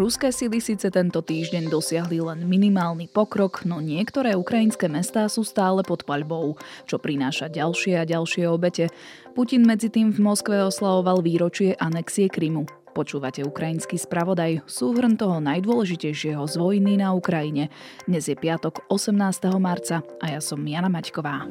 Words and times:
Ruské 0.00 0.32
sily 0.32 0.64
síce 0.64 0.88
tento 0.88 1.20
týždeň 1.20 1.68
dosiahli 1.68 2.24
len 2.24 2.48
minimálny 2.48 3.12
pokrok, 3.12 3.68
no 3.68 3.84
niektoré 3.84 4.32
ukrajinské 4.32 4.88
mestá 4.88 5.28
sú 5.28 5.44
stále 5.44 5.84
pod 5.84 6.08
paľbou, 6.08 6.56
čo 6.88 6.96
prináša 6.96 7.52
ďalšie 7.52 8.00
a 8.00 8.08
ďalšie 8.08 8.48
obete. 8.48 8.88
Putin 9.36 9.68
medzi 9.68 9.92
tým 9.92 10.08
v 10.08 10.24
Moskve 10.24 10.56
oslavoval 10.64 11.20
výročie 11.20 11.76
anexie 11.76 12.32
Krymu. 12.32 12.64
Počúvate 12.96 13.44
ukrajinský 13.44 14.00
spravodaj, 14.00 14.64
súhrn 14.64 15.20
toho 15.20 15.36
najdôležitejšieho 15.36 16.48
z 16.48 16.54
vojny 16.56 16.96
na 16.96 17.12
Ukrajine. 17.12 17.68
Dnes 18.08 18.24
je 18.24 18.40
piatok 18.40 18.88
18. 18.88 19.12
marca 19.60 20.00
a 20.00 20.32
ja 20.32 20.40
som 20.40 20.64
Jana 20.64 20.88
Maťková. 20.88 21.44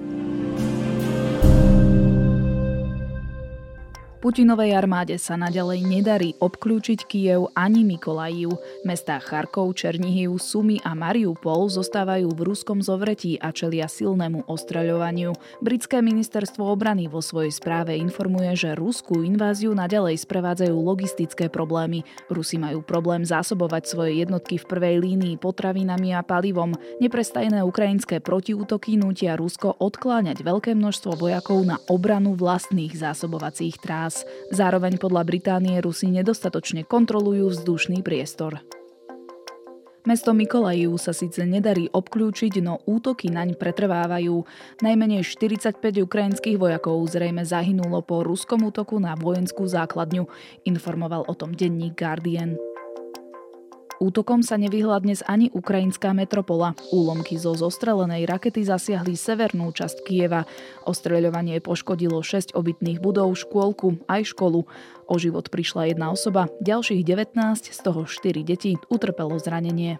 Putinovej 4.19 4.75
armáde 4.75 5.15
sa 5.15 5.39
naďalej 5.39 5.79
nedarí 5.79 6.29
obklúčiť 6.43 7.07
Kiev 7.07 7.55
ani 7.55 7.87
Mikolajiv. 7.87 8.51
Mestá 8.83 9.15
Charkov, 9.23 9.71
Černihiv, 9.79 10.35
Sumy 10.43 10.75
a 10.83 10.91
Mariupol 10.91 11.71
zostávajú 11.71 12.27
v 12.35 12.51
ruskom 12.51 12.83
zovretí 12.83 13.39
a 13.39 13.55
čelia 13.55 13.87
silnému 13.87 14.43
ostreľovaniu. 14.43 15.31
Britské 15.63 16.03
ministerstvo 16.03 16.67
obrany 16.67 17.07
vo 17.07 17.23
svojej 17.23 17.55
správe 17.55 17.95
informuje, 17.95 18.59
že 18.59 18.75
ruskú 18.75 19.23
inváziu 19.23 19.71
naďalej 19.71 20.19
sprevádzajú 20.27 20.75
logistické 20.75 21.47
problémy. 21.47 22.03
Rusi 22.27 22.59
majú 22.59 22.83
problém 22.83 23.23
zásobovať 23.23 23.87
svoje 23.87 24.19
jednotky 24.19 24.59
v 24.59 24.67
prvej 24.67 24.95
línii 24.99 25.39
potravinami 25.39 26.11
a 26.11 26.27
palivom. 26.27 26.75
Neprestajné 26.99 27.63
ukrajinské 27.63 28.19
protiútoky 28.19 28.99
nutia 28.99 29.39
Rusko 29.39 29.79
odkláňať 29.79 30.43
veľké 30.43 30.75
množstvo 30.75 31.15
vojakov 31.15 31.63
na 31.63 31.79
obranu 31.87 32.35
vlastných 32.35 32.91
zásobovacích 32.99 33.79
trás 33.79 34.08
nás. 34.09 34.25
Zároveň 34.49 34.97
podľa 34.97 35.21
Británie 35.21 35.77
Rusi 35.77 36.09
nedostatočne 36.09 36.89
kontrolujú 36.89 37.53
vzdušný 37.53 38.01
priestor. 38.01 38.57
Mesto 40.07 40.33
Mikolajiv 40.33 40.97
sa 40.97 41.13
síce 41.13 41.45
nedarí 41.45 41.85
obklúčiť, 41.93 42.65
no 42.65 42.81
útoky 42.89 43.29
naň 43.29 43.53
pretrvávajú. 43.53 44.41
Najmenej 44.81 45.21
45 45.21 45.77
ukrajinských 46.01 46.57
vojakov 46.57 46.97
zrejme 47.05 47.45
zahynulo 47.45 48.01
po 48.01 48.25
ruskom 48.25 48.65
útoku 48.65 48.97
na 48.97 49.13
vojenskú 49.13 49.69
základňu, 49.69 50.25
informoval 50.65 51.29
o 51.29 51.33
tom 51.37 51.53
denník 51.53 51.93
Guardian. 51.93 52.57
Útokom 53.99 54.39
sa 54.39 54.55
nevyhla 54.55 54.95
dnes 55.03 55.19
ani 55.27 55.51
ukrajinská 55.51 56.15
metropola. 56.15 56.71
Úlomky 56.95 57.35
zo 57.35 57.51
zostrelenej 57.51 58.31
rakety 58.31 58.63
zasiahli 58.63 59.19
severnú 59.19 59.75
časť 59.75 60.07
Kieva. 60.07 60.47
Ostreľovanie 60.87 61.59
poškodilo 61.59 62.23
6 62.23 62.55
obytných 62.55 63.03
budov, 63.03 63.35
škôlku 63.35 63.99
aj 64.07 64.31
školu. 64.31 64.63
O 65.03 65.15
život 65.19 65.51
prišla 65.51 65.91
jedna 65.91 66.15
osoba, 66.15 66.47
ďalších 66.63 67.03
19, 67.03 67.75
z 67.75 67.79
toho 67.83 68.07
4 68.07 68.39
deti, 68.47 68.79
utrpelo 68.87 69.35
zranenie. 69.35 69.99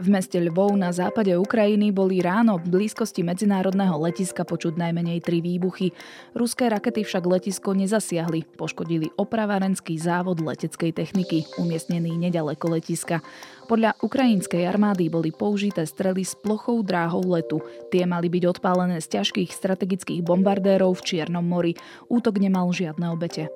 V 0.00 0.08
meste 0.08 0.40
Lvov 0.40 0.80
na 0.80 0.96
západe 0.96 1.28
Ukrajiny 1.36 1.92
boli 1.92 2.24
ráno 2.24 2.56
v 2.56 2.72
blízkosti 2.72 3.20
medzinárodného 3.20 4.00
letiska 4.00 4.48
počuť 4.48 4.80
najmenej 4.80 5.20
tri 5.20 5.44
výbuchy. 5.44 5.92
Ruské 6.32 6.72
rakety 6.72 7.04
však 7.04 7.20
letisko 7.28 7.76
nezasiahli, 7.76 8.48
poškodili 8.56 9.12
opravárenský 9.20 10.00
závod 10.00 10.40
leteckej 10.40 10.96
techniky, 10.96 11.44
umiestnený 11.60 12.16
nedaleko 12.16 12.80
letiska. 12.80 13.20
Podľa 13.68 14.00
ukrajinskej 14.00 14.64
armády 14.64 15.12
boli 15.12 15.36
použité 15.36 15.84
strely 15.84 16.24
s 16.24 16.32
plochou 16.32 16.80
dráhou 16.80 17.20
letu. 17.28 17.60
Tie 17.92 18.08
mali 18.08 18.32
byť 18.32 18.56
odpálené 18.56 19.04
z 19.04 19.20
ťažkých 19.20 19.52
strategických 19.52 20.24
bombardérov 20.24 20.96
v 20.96 21.04
Čiernom 21.04 21.44
mori. 21.44 21.76
Útok 22.08 22.40
nemal 22.40 22.72
žiadne 22.72 23.04
obete. 23.12 23.52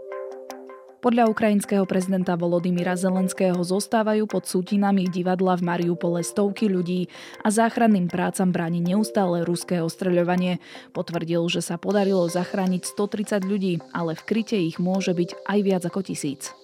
Podľa 1.04 1.28
ukrajinského 1.28 1.84
prezidenta 1.84 2.32
Volodymyra 2.32 2.96
Zelenského 2.96 3.60
zostávajú 3.60 4.24
pod 4.24 4.48
sútinami 4.48 5.04
divadla 5.04 5.52
v 5.60 5.68
Mariupole 5.68 6.24
stovky 6.24 6.64
ľudí 6.64 7.12
a 7.44 7.52
záchranným 7.52 8.08
prácam 8.08 8.48
bráni 8.48 8.80
neustále 8.80 9.44
ruské 9.44 9.84
ostreľovanie. 9.84 10.64
Potvrdil, 10.96 11.44
že 11.52 11.60
sa 11.60 11.76
podarilo 11.76 12.24
zachrániť 12.32 12.88
130 12.88 13.44
ľudí, 13.44 13.84
ale 13.92 14.16
v 14.16 14.24
kryte 14.24 14.56
ich 14.56 14.80
môže 14.80 15.12
byť 15.12 15.44
aj 15.44 15.58
viac 15.60 15.84
ako 15.84 16.08
tisíc. 16.08 16.56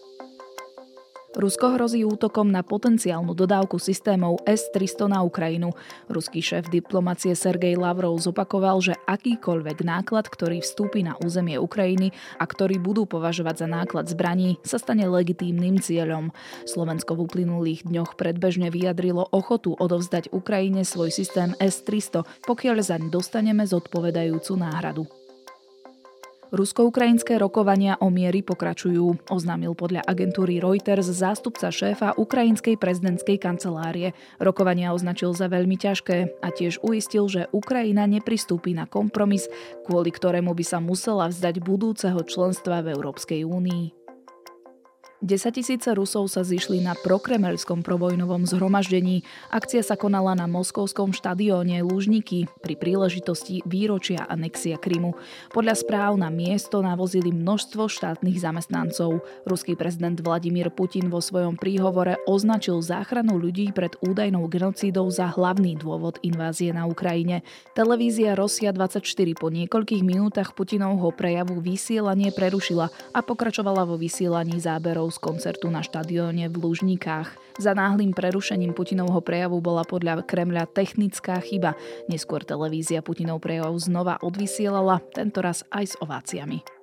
Rusko 1.30 1.78
hrozí 1.78 2.02
útokom 2.02 2.50
na 2.50 2.66
potenciálnu 2.66 3.38
dodávku 3.38 3.78
systémov 3.78 4.42
S-300 4.50 5.06
na 5.06 5.22
Ukrajinu. 5.22 5.70
Ruský 6.10 6.42
šéf 6.42 6.66
diplomacie 6.66 7.38
Sergej 7.38 7.78
Lavrov 7.78 8.18
zopakoval, 8.18 8.82
že 8.82 8.98
akýkoľvek 9.06 9.78
náklad, 9.86 10.26
ktorý 10.26 10.58
vstúpi 10.58 11.06
na 11.06 11.14
územie 11.22 11.54
Ukrajiny 11.54 12.10
a 12.34 12.44
ktorý 12.50 12.82
budú 12.82 13.06
považovať 13.06 13.62
za 13.62 13.68
náklad 13.70 14.10
zbraní, 14.10 14.58
sa 14.66 14.82
stane 14.82 15.06
legitímnym 15.06 15.78
cieľom. 15.78 16.34
Slovensko 16.66 17.14
v 17.14 17.22
uplynulých 17.30 17.86
dňoch 17.86 18.18
predbežne 18.18 18.74
vyjadrilo 18.74 19.22
ochotu 19.30 19.78
odovzdať 19.78 20.34
Ukrajine 20.34 20.82
svoj 20.82 21.14
systém 21.14 21.54
S-300, 21.62 22.26
pokiaľ 22.42 22.82
zaň 22.82 23.02
dostaneme 23.06 23.62
zodpovedajúcu 23.70 24.52
náhradu. 24.58 25.19
Rusko-ukrajinské 26.50 27.38
rokovania 27.38 27.94
o 28.02 28.10
miery 28.10 28.42
pokračujú, 28.42 29.30
oznámil 29.30 29.78
podľa 29.78 30.02
agentúry 30.02 30.58
Reuters 30.58 31.06
zástupca 31.06 31.70
šéfa 31.70 32.18
ukrajinskej 32.18 32.74
prezidentskej 32.74 33.38
kancelárie. 33.38 34.18
Rokovania 34.42 34.90
označil 34.90 35.30
za 35.30 35.46
veľmi 35.46 35.78
ťažké 35.78 36.42
a 36.42 36.48
tiež 36.50 36.82
uistil, 36.82 37.30
že 37.30 37.46
Ukrajina 37.54 38.02
nepristúpi 38.10 38.74
na 38.74 38.90
kompromis, 38.90 39.46
kvôli 39.86 40.10
ktorému 40.10 40.50
by 40.50 40.64
sa 40.66 40.82
musela 40.82 41.30
vzdať 41.30 41.62
budúceho 41.62 42.18
členstva 42.26 42.82
v 42.82 42.98
Európskej 42.98 43.46
únii. 43.46 43.99
10 45.20 45.52
tisíce 45.52 45.84
Rusov 45.92 46.32
sa 46.32 46.40
zišli 46.40 46.80
na 46.80 46.96
prokremelskom 46.96 47.84
provojnovom 47.84 48.48
zhromaždení. 48.48 49.20
Akcia 49.52 49.84
sa 49.84 49.92
konala 49.92 50.32
na 50.32 50.48
moskovskom 50.48 51.12
štadióne 51.12 51.84
Lužniky 51.84 52.48
pri 52.64 52.72
príležitosti 52.80 53.60
výročia 53.68 54.24
anexia 54.24 54.80
Krymu. 54.80 55.12
Podľa 55.52 55.76
správ 55.76 56.16
na 56.16 56.32
miesto 56.32 56.80
navozili 56.80 57.36
množstvo 57.36 57.92
štátnych 57.92 58.40
zamestnancov. 58.40 59.20
Ruský 59.44 59.76
prezident 59.76 60.16
Vladimír 60.16 60.72
Putin 60.72 61.12
vo 61.12 61.20
svojom 61.20 61.60
príhovore 61.60 62.16
označil 62.24 62.80
záchranu 62.80 63.36
ľudí 63.36 63.76
pred 63.76 64.00
údajnou 64.00 64.48
genocídou 64.48 65.04
za 65.12 65.28
hlavný 65.28 65.76
dôvod 65.76 66.16
invázie 66.24 66.72
na 66.72 66.88
Ukrajine. 66.88 67.44
Televízia 67.76 68.32
Rosia 68.32 68.72
24 68.72 69.04
po 69.36 69.52
niekoľkých 69.52 70.00
minútach 70.00 70.56
Putinovho 70.56 71.12
prejavu 71.12 71.60
vysielanie 71.60 72.32
prerušila 72.32 72.88
a 73.12 73.20
pokračovala 73.20 73.84
vo 73.84 74.00
vysielaní 74.00 74.56
záberov 74.56 75.09
z 75.10 75.18
koncertu 75.20 75.68
na 75.68 75.84
štadióne 75.84 76.48
v 76.48 76.56
Lužnikách. 76.56 77.34
Za 77.60 77.76
náhlým 77.76 78.16
prerušením 78.16 78.72
Putinovho 78.72 79.20
prejavu 79.20 79.60
bola 79.60 79.84
podľa 79.84 80.24
Kremľa 80.24 80.70
technická 80.72 81.36
chyba. 81.44 81.76
Neskôr 82.08 82.40
televízia 82.46 83.04
Putinov 83.04 83.44
prejav 83.44 83.74
znova 83.76 84.16
odvysielala, 84.24 85.04
tentoraz 85.12 85.66
aj 85.68 85.84
s 85.84 85.94
ováciami. 86.00 86.79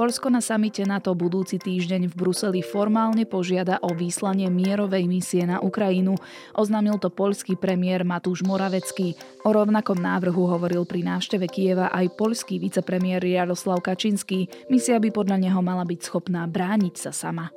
Polsko 0.00 0.32
na 0.32 0.40
samite 0.40 0.80
NATO 0.88 1.12
budúci 1.12 1.60
týždeň 1.60 2.08
v 2.08 2.14
Bruseli 2.16 2.64
formálne 2.64 3.28
požiada 3.28 3.76
o 3.84 3.92
výslanie 3.92 4.48
mierovej 4.48 5.04
misie 5.04 5.44
na 5.44 5.60
Ukrajinu. 5.60 6.16
Oznámil 6.56 6.96
to 6.96 7.12
poľský 7.12 7.60
premiér 7.60 8.00
Matúš 8.00 8.40
Moravecký. 8.40 9.12
O 9.44 9.52
rovnakom 9.52 10.00
návrhu 10.00 10.48
hovoril 10.48 10.88
pri 10.88 11.04
návšteve 11.04 11.44
Kieva 11.52 11.92
aj 11.92 12.16
poľský 12.16 12.56
vicepremiér 12.64 13.20
Jaroslav 13.28 13.84
Kačinský. 13.84 14.48
Misia 14.72 14.96
by 14.96 15.12
podľa 15.12 15.36
neho 15.36 15.60
mala 15.60 15.84
byť 15.84 16.00
schopná 16.00 16.48
brániť 16.48 16.96
sa 16.96 17.12
sama. 17.12 17.52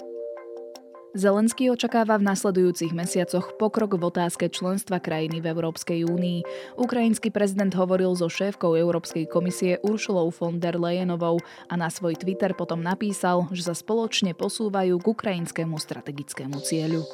Zelenský 1.13 1.69
očakáva 1.69 2.17
v 2.17 2.25
nasledujúcich 2.25 2.89
mesiacoch 2.89 3.53
pokrok 3.61 4.01
v 4.01 4.09
otázke 4.09 4.49
členstva 4.49 4.97
krajiny 4.97 5.45
v 5.45 5.53
Európskej 5.53 6.09
únii. 6.09 6.41
Ukrajinský 6.81 7.29
prezident 7.29 7.69
hovoril 7.77 8.17
so 8.17 8.25
šéfkou 8.25 8.73
Európskej 8.73 9.29
komisie 9.29 9.77
Uršulou 9.85 10.33
von 10.33 10.57
der 10.57 10.73
Leyenovou 10.73 11.37
a 11.69 11.73
na 11.77 11.93
svoj 11.93 12.17
Twitter 12.17 12.57
potom 12.57 12.81
napísal, 12.81 13.45
že 13.53 13.61
sa 13.61 13.77
spoločne 13.77 14.33
posúvajú 14.33 14.97
k 14.97 15.05
ukrajinskému 15.05 15.77
strategickému 15.77 16.57
cieľu. 16.65 17.05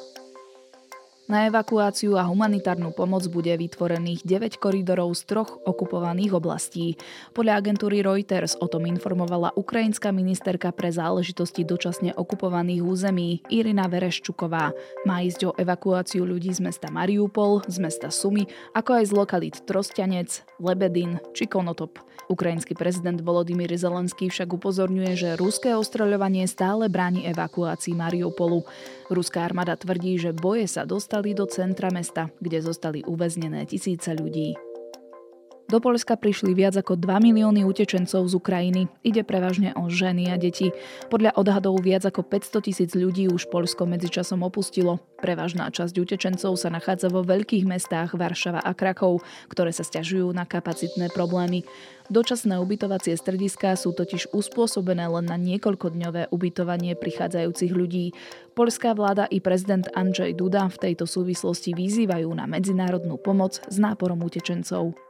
Na 1.30 1.46
evakuáciu 1.46 2.18
a 2.18 2.26
humanitárnu 2.26 2.90
pomoc 2.90 3.22
bude 3.30 3.54
vytvorených 3.54 4.26
9 4.26 4.58
koridorov 4.58 5.14
z 5.14 5.30
troch 5.30 5.62
okupovaných 5.62 6.34
oblastí. 6.34 6.98
Podľa 7.38 7.62
agentúry 7.62 8.02
Reuters 8.02 8.58
o 8.58 8.66
tom 8.66 8.82
informovala 8.90 9.54
ukrajinská 9.54 10.10
ministerka 10.10 10.74
pre 10.74 10.90
záležitosti 10.90 11.62
dočasne 11.62 12.18
okupovaných 12.18 12.82
území 12.82 13.46
Irina 13.46 13.86
Vereščuková. 13.86 14.74
Má 15.06 15.22
ísť 15.22 15.40
o 15.46 15.54
evakuáciu 15.54 16.26
ľudí 16.26 16.50
z 16.50 16.66
mesta 16.66 16.90
Mariupol, 16.90 17.62
z 17.70 17.78
mesta 17.78 18.10
Sumy, 18.10 18.50
ako 18.74 18.98
aj 18.98 19.04
z 19.06 19.12
lokalít 19.14 19.56
Trostianec, 19.70 20.42
Lebedin 20.58 21.22
či 21.30 21.46
Konotop. 21.46 22.10
Ukrajinský 22.30 22.78
prezident 22.78 23.18
Volodymyr 23.18 23.74
Zelenský 23.74 24.30
však 24.30 24.54
upozorňuje, 24.54 25.18
že 25.18 25.30
ruské 25.34 25.74
ostreľovanie 25.74 26.46
stále 26.46 26.86
bráni 26.86 27.26
evakuácii 27.26 27.90
Mariupolu. 27.94 28.62
Ruská 29.10 29.42
armáda 29.42 29.74
tvrdí, 29.74 30.14
že 30.14 30.30
boje 30.30 30.70
sa 30.70 30.86
dostali 31.20 31.36
do 31.36 31.44
centra 31.44 31.92
mesta, 31.92 32.32
kde 32.40 32.64
zostali 32.64 33.04
uväznené 33.04 33.68
tisíce 33.68 34.16
ľudí. 34.16 34.69
Do 35.70 35.78
Polska 35.78 36.18
prišli 36.18 36.50
viac 36.50 36.74
ako 36.74 36.98
2 36.98 37.30
milióny 37.30 37.62
utečencov 37.62 38.26
z 38.26 38.34
Ukrajiny. 38.34 38.90
Ide 39.06 39.22
prevažne 39.22 39.70
o 39.78 39.86
ženy 39.86 40.26
a 40.26 40.34
deti. 40.34 40.74
Podľa 41.06 41.38
odhadov 41.38 41.78
viac 41.86 42.02
ako 42.02 42.26
500 42.26 42.66
tisíc 42.66 42.90
ľudí 42.98 43.30
už 43.30 43.46
Polsko 43.54 43.86
medzičasom 43.86 44.42
opustilo. 44.42 44.98
Prevažná 45.22 45.70
časť 45.70 45.94
utečencov 45.94 46.58
sa 46.58 46.74
nachádza 46.74 47.06
vo 47.06 47.22
veľkých 47.22 47.70
mestách 47.70 48.18
Varšava 48.18 48.58
a 48.66 48.74
Krakov, 48.74 49.22
ktoré 49.46 49.70
sa 49.70 49.86
stiažujú 49.86 50.34
na 50.34 50.42
kapacitné 50.42 51.06
problémy. 51.14 51.62
Dočasné 52.10 52.58
ubytovacie 52.58 53.14
strediská 53.14 53.78
sú 53.78 53.94
totiž 53.94 54.34
uspôsobené 54.34 55.06
len 55.06 55.30
na 55.30 55.38
niekoľkodňové 55.38 56.34
ubytovanie 56.34 56.98
prichádzajúcich 56.98 57.70
ľudí. 57.70 58.10
Polská 58.58 58.90
vláda 58.90 59.30
i 59.30 59.38
prezident 59.38 59.86
Andrzej 59.94 60.34
Duda 60.34 60.66
v 60.66 60.90
tejto 60.90 61.06
súvislosti 61.06 61.78
vyzývajú 61.78 62.26
na 62.34 62.50
medzinárodnú 62.50 63.22
pomoc 63.22 63.62
s 63.62 63.76
náporom 63.78 64.18
utečencov. 64.26 65.09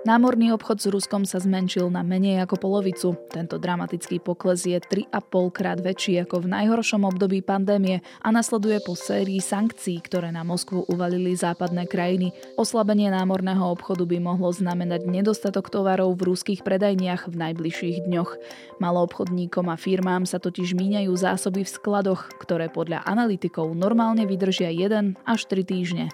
Námorný 0.00 0.48
obchod 0.56 0.80
s 0.80 0.88
Ruskom 0.88 1.28
sa 1.28 1.44
zmenšil 1.44 1.92
na 1.92 2.00
menej 2.00 2.40
ako 2.48 2.56
polovicu. 2.56 3.20
Tento 3.28 3.60
dramatický 3.60 4.16
pokles 4.16 4.64
je 4.64 4.80
3,5 4.80 5.12
krát 5.52 5.76
väčší 5.76 6.24
ako 6.24 6.48
v 6.48 6.56
najhoršom 6.56 7.04
období 7.04 7.44
pandémie 7.44 8.00
a 8.24 8.32
nasleduje 8.32 8.80
po 8.80 8.96
sérii 8.96 9.44
sankcií, 9.44 10.00
ktoré 10.00 10.32
na 10.32 10.40
Moskvu 10.40 10.88
uvalili 10.88 11.36
západné 11.36 11.84
krajiny. 11.84 12.32
Oslabenie 12.56 13.12
námorného 13.12 13.60
obchodu 13.68 14.08
by 14.08 14.24
mohlo 14.24 14.48
znamenať 14.48 15.04
nedostatok 15.04 15.68
tovarov 15.68 16.16
v 16.16 16.32
ruských 16.32 16.64
predajniach 16.64 17.28
v 17.28 17.36
najbližších 17.36 18.08
dňoch. 18.08 18.40
Maloobchodníkom 18.80 19.68
a 19.68 19.76
firmám 19.76 20.24
sa 20.24 20.40
totiž 20.40 20.80
míňajú 20.80 21.12
zásoby 21.12 21.60
v 21.68 21.74
skladoch, 21.76 22.24
ktoré 22.40 22.72
podľa 22.72 23.04
analytikov 23.04 23.76
normálne 23.76 24.24
vydržia 24.24 24.72
1 24.72 25.20
až 25.28 25.40
3 25.44 25.60
týždne. 25.60 26.08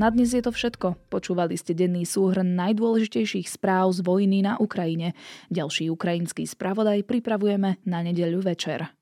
Na 0.00 0.08
dnes 0.08 0.32
je 0.32 0.40
to 0.40 0.48
všetko. 0.48 1.12
Počúvali 1.12 1.60
ste 1.60 1.76
denný 1.76 2.08
súhrn 2.08 2.56
najdôležitejších 2.56 3.44
správ 3.44 3.92
z 3.92 4.00
vojny 4.00 4.40
na 4.40 4.56
Ukrajine. 4.56 5.12
Ďalší 5.52 5.92
ukrajinský 5.92 6.48
spravodaj 6.48 7.04
pripravujeme 7.04 7.84
na 7.84 7.98
nedeľu 8.00 8.40
večer. 8.48 8.99